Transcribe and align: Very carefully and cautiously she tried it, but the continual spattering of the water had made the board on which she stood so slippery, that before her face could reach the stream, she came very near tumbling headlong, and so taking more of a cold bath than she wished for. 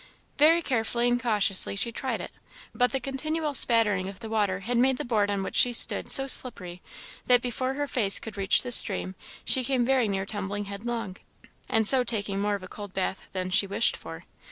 Very 0.39 0.63
carefully 0.63 1.07
and 1.07 1.21
cautiously 1.21 1.75
she 1.75 1.91
tried 1.91 2.21
it, 2.21 2.31
but 2.73 2.91
the 2.91 2.99
continual 2.99 3.53
spattering 3.53 4.09
of 4.09 4.19
the 4.19 4.31
water 4.31 4.61
had 4.61 4.75
made 4.77 4.97
the 4.97 5.05
board 5.05 5.29
on 5.29 5.43
which 5.43 5.55
she 5.55 5.73
stood 5.73 6.11
so 6.11 6.25
slippery, 6.25 6.81
that 7.27 7.39
before 7.39 7.75
her 7.75 7.85
face 7.85 8.17
could 8.17 8.35
reach 8.35 8.63
the 8.63 8.71
stream, 8.71 9.13
she 9.45 9.63
came 9.63 9.85
very 9.85 10.07
near 10.07 10.25
tumbling 10.25 10.65
headlong, 10.65 11.17
and 11.69 11.87
so 11.87 12.03
taking 12.03 12.39
more 12.39 12.55
of 12.55 12.63
a 12.63 12.67
cold 12.67 12.95
bath 12.95 13.27
than 13.33 13.51
she 13.51 13.67
wished 13.67 13.95
for. 13.95 14.23